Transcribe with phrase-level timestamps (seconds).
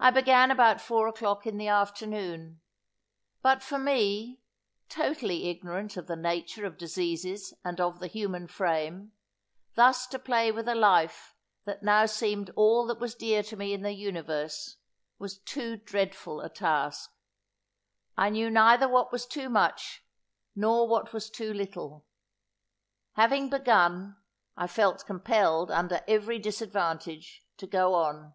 [0.00, 2.60] I began about four o'clock in the afternoon.
[3.42, 4.42] But for me,
[4.88, 9.12] totally ignorant of the nature of diseases and of the human frame,
[9.76, 13.72] thus to play with a life that now seemed all that was dear to me
[13.72, 14.78] in the universe,
[15.20, 17.12] was too dreadful a task.
[18.16, 20.04] I knew neither what was too much,
[20.56, 22.04] nor what was too little.
[23.12, 24.16] Having begun,
[24.56, 28.34] I felt compelled, under every disadvantage, to go on.